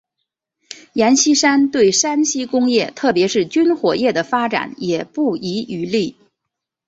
[0.93, 6.15] 阎锡山对山西工业特别是军火业的发展也不遗余力。